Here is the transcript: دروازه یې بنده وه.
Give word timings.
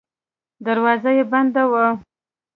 دروازه 0.65 1.09
یې 1.17 1.23
بنده 1.31 1.63
وه. 1.71 1.85